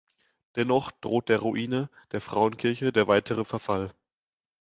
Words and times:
Dennoch 0.55 0.89
droht 0.89 1.29
der 1.29 1.37
Ruine 1.37 1.87
der 2.11 2.21
Frauenkirche 2.21 2.91
der 2.91 3.05
weitere 3.07 3.45
Verfall. 3.45 3.93